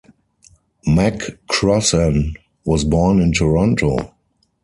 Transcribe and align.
McCrossan 0.87 2.35
was 2.65 2.83
born 2.83 3.21
in 3.21 3.31
Toronto. 3.33 4.15